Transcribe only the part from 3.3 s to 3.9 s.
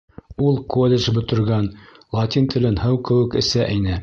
эсә